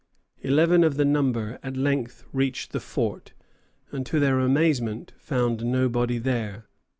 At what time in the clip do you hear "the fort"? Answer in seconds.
2.71-3.33